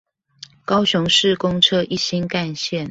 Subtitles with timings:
[0.65, 2.79] 高雄市公車一心幹線